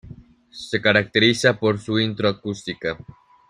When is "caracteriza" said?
0.81-1.59